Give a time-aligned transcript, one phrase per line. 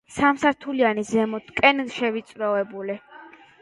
[0.13, 3.01] სამსართულიანი, ზემოთკენ შევიწროებული.